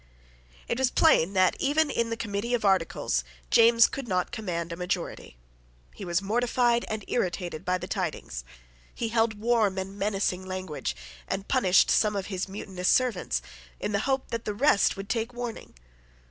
It 0.67 0.79
was 0.79 0.89
plain 0.89 1.33
that, 1.33 1.55
even 1.59 1.91
in 1.91 2.09
the 2.09 2.17
Committee 2.17 2.55
of 2.55 2.65
Articles, 2.65 3.23
James 3.51 3.85
could 3.85 4.07
not 4.07 4.31
command 4.31 4.71
a 4.71 4.75
majority. 4.75 5.37
He 5.93 6.03
was 6.05 6.23
mortified 6.23 6.85
and 6.89 7.05
irritated 7.07 7.63
by 7.63 7.77
the 7.77 7.85
tidings. 7.87 8.43
He 8.95 9.09
held 9.09 9.35
warm 9.37 9.77
and 9.77 9.99
menacing 9.99 10.43
language, 10.43 10.95
and 11.27 11.47
punished 11.47 11.91
some 11.91 12.15
of 12.15 12.25
his 12.33 12.49
mutinous 12.49 12.89
servants, 12.89 13.43
in 13.79 13.91
the 13.91 13.99
hope 14.09 14.31
that 14.31 14.43
the 14.45 14.55
rest 14.55 14.97
would 14.97 15.07
take 15.07 15.33
warning. 15.35 15.75